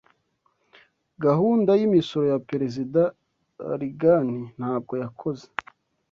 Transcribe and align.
Gahunda 1.23 1.71
y’imisoro 1.79 2.25
ya 2.31 2.39
Perezida 2.49 3.01
Reagan 3.79 4.27
ntabwo 4.57 4.93
yakoze. 5.03 5.45